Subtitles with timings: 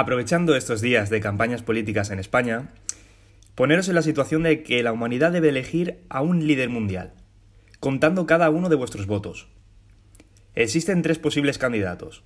[0.00, 2.68] Aprovechando estos días de campañas políticas en España,
[3.56, 7.14] poneros en la situación de que la humanidad debe elegir a un líder mundial,
[7.80, 9.48] contando cada uno de vuestros votos.
[10.54, 12.22] Existen tres posibles candidatos.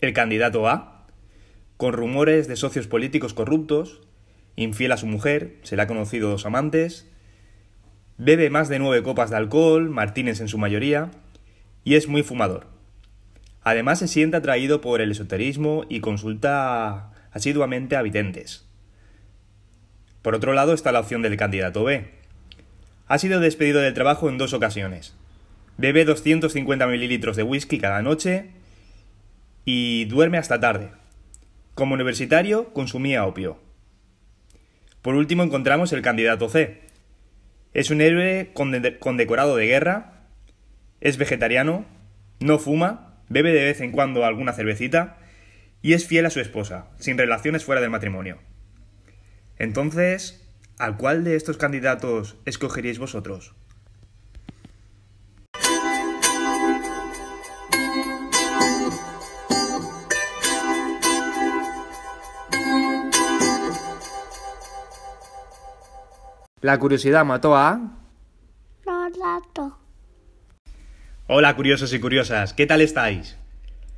[0.00, 1.08] El candidato A,
[1.78, 4.00] con rumores de socios políticos corruptos,
[4.54, 7.10] infiel a su mujer, se le ha conocido dos amantes,
[8.18, 11.10] bebe más de nueve copas de alcohol, martínez en su mayoría,
[11.82, 12.73] y es muy fumador.
[13.64, 18.66] Además se siente atraído por el esoterismo y consulta asiduamente a videntes.
[20.20, 22.10] Por otro lado está la opción del candidato B.
[23.08, 25.14] Ha sido despedido del trabajo en dos ocasiones.
[25.78, 28.50] Bebe 250 mililitros de whisky cada noche
[29.64, 30.90] y duerme hasta tarde.
[31.74, 33.58] Como universitario consumía opio.
[35.00, 36.82] Por último encontramos el candidato C.
[37.72, 38.52] Es un héroe
[39.00, 40.26] condecorado de guerra,
[41.00, 41.84] es vegetariano,
[42.40, 45.18] no fuma, bebe de vez en cuando alguna cervecita
[45.82, 48.38] y es fiel a su esposa, sin relaciones fuera del matrimonio.
[49.58, 53.54] Entonces, ¿al cuál de estos candidatos escogeríais vosotros?
[66.64, 67.78] La curiosidad mató a...
[71.26, 73.38] Hola curiosos y curiosas, ¿qué tal estáis?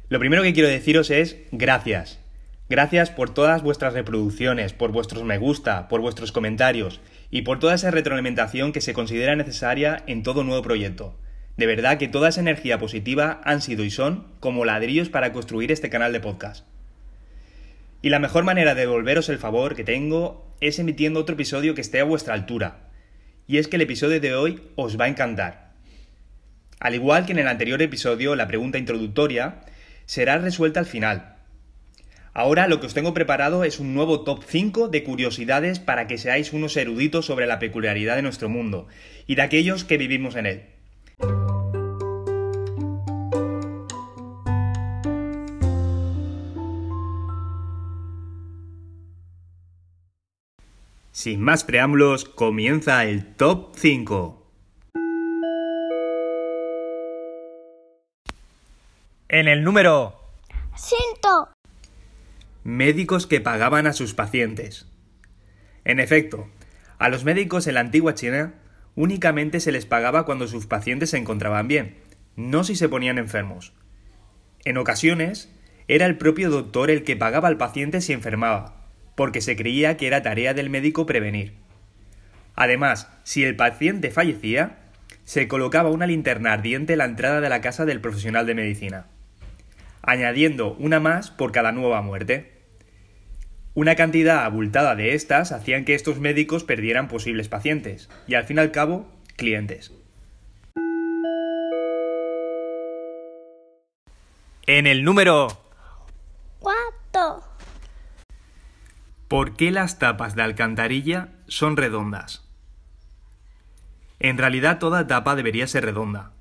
[0.08, 2.20] Lo primero que quiero deciros es gracias.
[2.69, 7.74] Gracias por todas vuestras reproducciones, por vuestros me gusta, por vuestros comentarios y por toda
[7.74, 11.19] esa retroalimentación que se considera necesaria en todo nuevo proyecto.
[11.56, 15.72] De verdad que toda esa energía positiva han sido y son como ladrillos para construir
[15.72, 16.64] este canal de podcast.
[18.02, 21.80] Y la mejor manera de devolveros el favor que tengo es emitiendo otro episodio que
[21.80, 22.88] esté a vuestra altura.
[23.48, 25.66] Y es que el episodio de hoy os va a encantar.
[26.78, 29.62] Al igual que en el anterior episodio, la pregunta introductoria
[30.05, 31.36] será resuelta al final.
[32.34, 36.19] Ahora lo que os tengo preparado es un nuevo top 5 de curiosidades para que
[36.19, 38.88] seáis unos eruditos sobre la peculiaridad de nuestro mundo
[39.27, 40.62] y de aquellos que vivimos en él.
[51.10, 54.45] Sin más preámbulos, comienza el top 5.
[59.36, 60.19] En el número
[60.78, 61.50] Cinto.
[62.64, 64.86] Médicos que pagaban a sus pacientes.
[65.84, 66.48] En efecto,
[66.97, 68.54] a los médicos en la antigua China
[68.94, 71.98] únicamente se les pagaba cuando sus pacientes se encontraban bien,
[72.34, 73.75] no si se ponían enfermos.
[74.64, 75.52] En ocasiones,
[75.86, 78.86] era el propio doctor el que pagaba al paciente si enfermaba,
[79.16, 81.52] porque se creía que era tarea del médico prevenir.
[82.54, 84.78] Además, si el paciente fallecía,
[85.25, 89.08] se colocaba una linterna ardiente en la entrada de la casa del profesional de medicina,
[90.06, 92.53] añadiendo una más por cada nueva muerte.
[93.75, 98.56] Una cantidad abultada de estas hacían que estos médicos perdieran posibles pacientes y al fin
[98.56, 99.06] y al cabo
[99.37, 99.93] clientes.
[104.67, 105.49] En el número
[106.59, 107.44] Cuatro.
[109.28, 112.49] ¿Por qué las tapas de alcantarilla son redondas?
[114.19, 116.33] En realidad toda tapa debería ser redonda.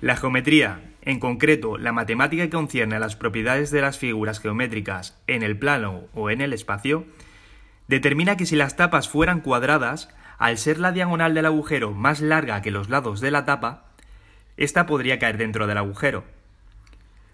[0.00, 5.18] La geometría, en concreto la matemática que concierne a las propiedades de las figuras geométricas
[5.26, 7.04] en el plano o en el espacio,
[7.88, 12.62] determina que si las tapas fueran cuadradas, al ser la diagonal del agujero más larga
[12.62, 13.86] que los lados de la tapa,
[14.56, 16.22] ésta podría caer dentro del agujero.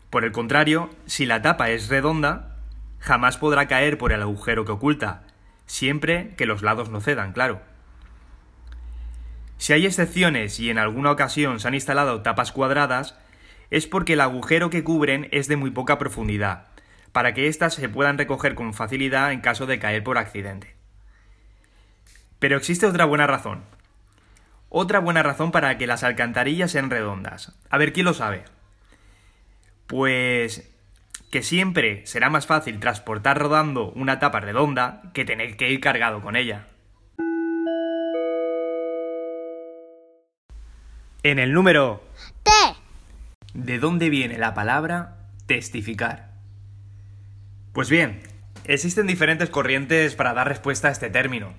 [0.08, 2.56] Por el contrario, si la tapa es redonda,
[2.98, 5.24] jamás podrá caer por el agujero que oculta,
[5.66, 7.60] siempre que los lados no cedan, claro.
[9.64, 13.18] Si hay excepciones y en alguna ocasión se han instalado tapas cuadradas,
[13.70, 16.66] es porque el agujero que cubren es de muy poca profundidad,
[17.12, 20.74] para que éstas se puedan recoger con facilidad en caso de caer por accidente.
[22.38, 23.64] Pero existe otra buena razón.
[24.68, 27.58] Otra buena razón para que las alcantarillas sean redondas.
[27.70, 28.44] A ver, ¿quién lo sabe?
[29.86, 30.70] Pues
[31.30, 36.20] que siempre será más fácil transportar rodando una tapa redonda que tener que ir cargado
[36.20, 36.66] con ella.
[41.24, 42.04] En el número
[42.42, 42.50] T.
[43.54, 45.16] ¿De dónde viene la palabra
[45.46, 46.32] testificar?
[47.72, 48.20] Pues bien,
[48.64, 51.54] existen diferentes corrientes para dar respuesta a este término.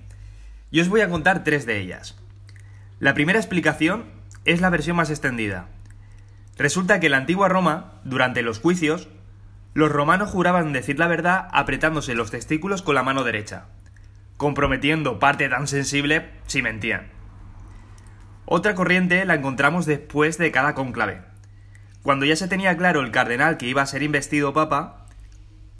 [0.70, 2.16] Y os voy a contar tres de ellas.
[3.00, 4.04] La primera explicación
[4.44, 5.66] es la versión más extendida.
[6.56, 9.08] Resulta que en la antigua Roma, durante los juicios,
[9.74, 13.64] los romanos juraban decir la verdad apretándose los testículos con la mano derecha,
[14.36, 17.15] comprometiendo parte tan sensible si mentían.
[18.46, 21.20] Otra corriente la encontramos después de cada cónclave.
[22.02, 25.06] Cuando ya se tenía claro el cardenal que iba a ser investido papa,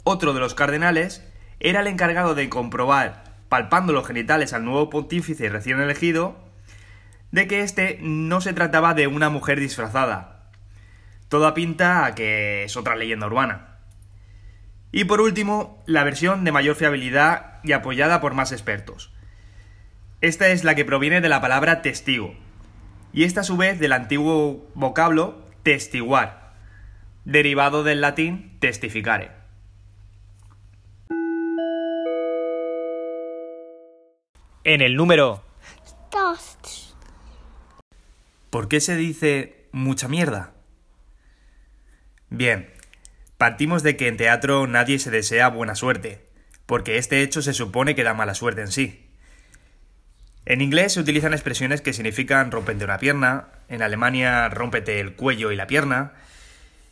[0.03, 1.25] otro de los cardenales,
[1.61, 6.37] era el encargado de comprobar, palpando los genitales al nuevo pontífice recién elegido,
[7.31, 10.51] de que este no se trataba de una mujer disfrazada.
[11.29, 13.77] Toda pinta a que es otra leyenda urbana.
[14.91, 19.13] Y por último, la versión de mayor fiabilidad y apoyada por más expertos.
[20.19, 22.35] Esta es la que proviene de la palabra testigo,
[23.17, 26.53] y esta a su vez del antiguo vocablo testiguar,
[27.25, 29.31] derivado del latín testificare.
[34.63, 35.43] En el número
[36.11, 36.95] Dos.
[38.51, 40.53] ¿Por qué se dice mucha mierda?
[42.29, 42.71] Bien,
[43.39, 46.29] partimos de que en teatro nadie se desea buena suerte,
[46.67, 49.06] porque este hecho se supone que da mala suerte en sí.
[50.49, 55.51] En inglés se utilizan expresiones que significan rompete una pierna, en Alemania rómpete el cuello
[55.51, 56.13] y la pierna,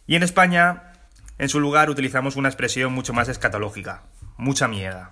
[0.07, 0.91] y en España,
[1.37, 4.01] en su lugar, utilizamos una expresión mucho más escatológica,
[4.35, 5.11] mucha mierda.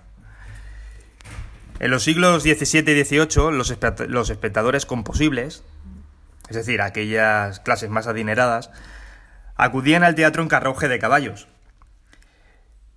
[1.80, 5.64] En los siglos XVII y XVIII, los, espe- los espectadores composibles,
[6.50, 8.70] es decir, aquellas clases más adineradas,
[9.56, 11.48] acudían al teatro en carruaje de caballos.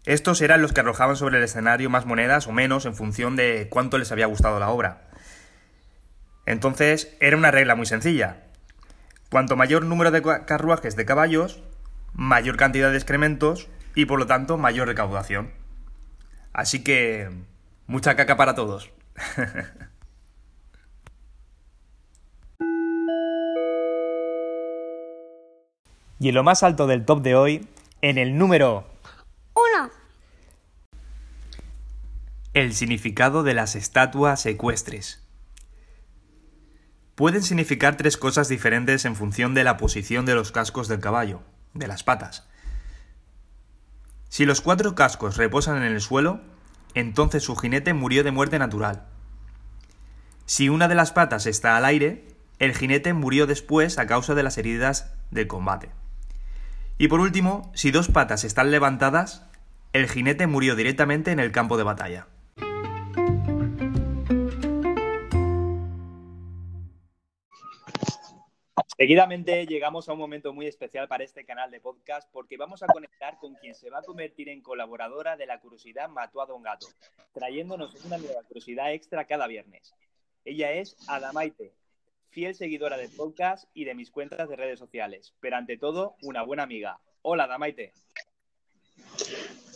[0.04, 3.68] Estos eran los que arrojaban sobre el escenario más monedas o menos en función de
[3.70, 5.07] cuánto les había gustado la obra.
[6.48, 8.38] Entonces, era una regla muy sencilla.
[9.30, 11.62] Cuanto mayor número de carruajes de caballos,
[12.14, 15.52] mayor cantidad de excrementos y por lo tanto mayor recaudación.
[16.54, 17.30] Así que,
[17.86, 18.90] mucha caca para todos.
[26.20, 27.68] y en lo más alto del top de hoy,
[28.02, 28.88] en el número
[29.54, 29.90] Uno.
[32.54, 35.27] El significado de las estatuas ecuestres.
[37.18, 41.42] Pueden significar tres cosas diferentes en función de la posición de los cascos del caballo,
[41.74, 42.48] de las patas.
[44.30, 46.42] Si los cuatro cascos reposan en el suelo,
[46.94, 49.08] entonces su jinete murió de muerte natural.
[50.46, 52.28] Si una de las patas está al aire,
[52.60, 55.90] el jinete murió después a causa de las heridas del combate.
[57.00, 59.42] Y por último, si dos patas están levantadas,
[59.92, 62.28] el jinete murió directamente en el campo de batalla.
[68.98, 72.88] Seguidamente llegamos a un momento muy especial para este canal de podcast porque vamos a
[72.88, 76.64] conectar con quien se va a convertir en colaboradora de La Curiosidad Mató a Don
[76.64, 76.88] Gato,
[77.32, 79.94] trayéndonos una nueva curiosidad extra cada viernes.
[80.46, 81.76] Ella es Adamaite,
[82.32, 86.42] fiel seguidora del podcast y de mis cuentas de redes sociales, pero ante todo, una
[86.42, 86.98] buena amiga.
[87.22, 87.94] Hola, Adamaite.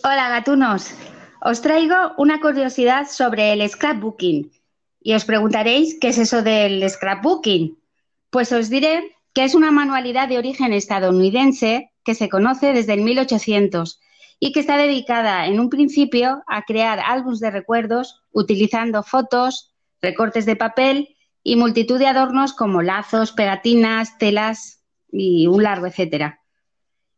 [0.04, 0.96] Hola gatunos,
[1.42, 4.52] os traigo una curiosidad sobre el scrapbooking
[5.00, 7.81] y os preguntaréis qué es eso del scrapbooking.
[8.32, 13.02] Pues os diré que es una manualidad de origen estadounidense que se conoce desde el
[13.02, 14.00] 1800
[14.40, 20.48] y que está dedicada en un principio a crear álbumes de recuerdos utilizando fotos, recortes
[20.48, 26.42] de papel y multitud de adornos como lazos, pegatinas, telas y un largo etcétera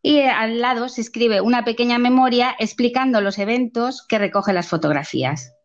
[0.05, 5.55] y al lado se escribe una pequeña memoria explicando los eventos que recoge las fotografías.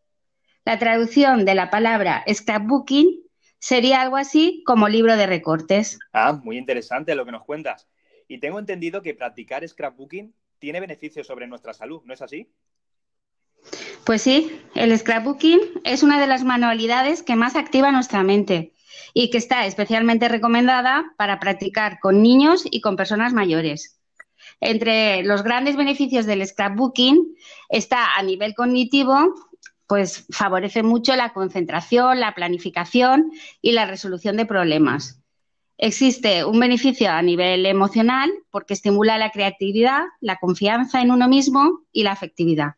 [0.65, 3.25] La traducción de la palabra scrapbooking
[3.59, 5.99] sería algo así como libro de recortes.
[6.13, 7.89] Ah, muy interesante lo que nos cuentas.
[8.29, 12.51] Y tengo entendido que practicar scrapbooking tiene beneficios sobre nuestra salud, ¿no es así?
[14.05, 18.73] Pues sí, el scrapbooking es una de las manualidades que más activa nuestra mente
[19.15, 24.01] y que está especialmente recomendada para practicar con niños y con personas mayores.
[24.61, 27.37] Entre los grandes beneficios del scrapbooking
[27.69, 29.35] está a nivel cognitivo,
[29.89, 35.23] pues favorece mucho la concentración, la planificación y la resolución de problemas.
[35.79, 41.85] Existe un beneficio a nivel emocional porque estimula la creatividad, la confianza en uno mismo
[41.91, 42.75] y la afectividad.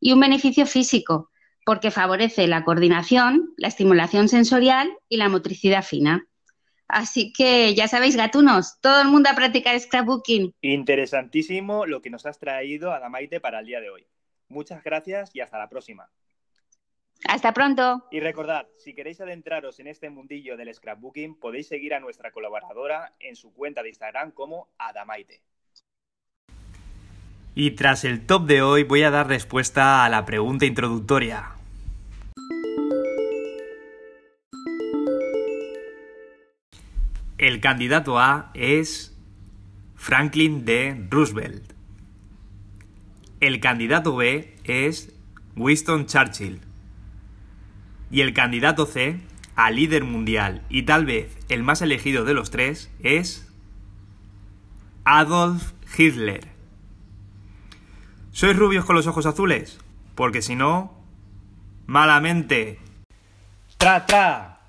[0.00, 1.30] Y un beneficio físico
[1.64, 6.28] porque favorece la coordinación, la estimulación sensorial y la motricidad fina.
[6.88, 10.52] Así que ya sabéis, gatunos, todo el mundo a practicar scrapbooking.
[10.60, 14.06] Interesantísimo lo que nos has traído, Adamaite, para el día de hoy.
[14.48, 16.10] Muchas gracias y hasta la próxima.
[17.26, 18.06] Hasta pronto.
[18.10, 23.14] Y recordad, si queréis adentraros en este mundillo del scrapbooking, podéis seguir a nuestra colaboradora
[23.18, 25.42] en su cuenta de Instagram como Adamaite.
[27.54, 31.52] Y tras el top de hoy voy a dar respuesta a la pregunta introductoria.
[37.38, 39.16] El candidato A es
[39.94, 41.06] Franklin D.
[41.10, 41.72] Roosevelt.
[43.40, 45.14] El candidato B es
[45.56, 46.60] Winston Churchill.
[48.14, 49.18] Y el candidato C,
[49.56, 53.52] a líder mundial y tal vez el más elegido de los tres, es
[55.04, 56.46] Adolf Hitler.
[58.30, 59.80] ¿Sois rubios con los ojos azules?
[60.14, 60.96] Porque si no,
[61.86, 62.78] malamente.
[63.78, 64.60] ¡Tra, tra!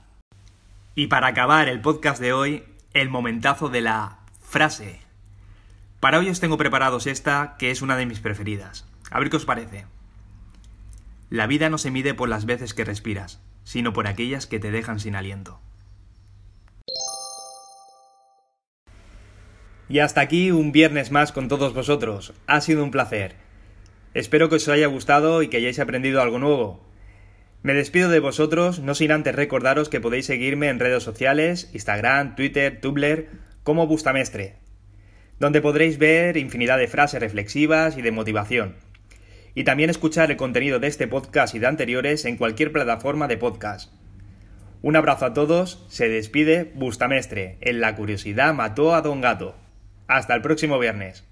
[0.96, 2.64] Y para acabar el podcast de hoy,
[2.96, 5.02] el momentazo de la frase.
[6.00, 8.88] Para hoy os tengo preparados esta, que es una de mis preferidas.
[9.12, 9.86] A ver qué os parece.
[11.36, 14.72] La vida no se mide por las veces que respiras, sino por aquellas que te
[14.72, 15.60] dejan sin aliento.
[19.90, 22.32] Y hasta aquí un viernes más con todos vosotros.
[22.48, 23.36] Ha sido un placer.
[24.14, 26.88] Espero que os haya gustado y que hayáis aprendido algo nuevo.
[27.64, 32.38] Me despido de vosotros, no sin antes recordaros que podéis seguirme en redes sociales, Instagram,
[32.38, 33.28] Twitter, Tumblr,
[33.64, 34.56] como Bustamestre,
[35.42, 38.85] donde podréis ver infinidad de frases reflexivas y de motivación.
[39.56, 43.38] Y también escuchar el contenido de este podcast y de anteriores en cualquier plataforma de
[43.38, 43.92] podcast.
[44.82, 49.56] Un abrazo a todos, se despide Bustamestre, en La curiosidad mató a Don Gato.
[50.08, 51.24] Hasta el próximo viernes.